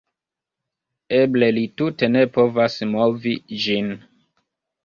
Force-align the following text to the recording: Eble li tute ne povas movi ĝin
Eble 1.17 1.51
li 1.57 1.65
tute 1.83 2.11
ne 2.15 2.25
povas 2.39 2.81
movi 2.97 3.35
ĝin 3.67 3.97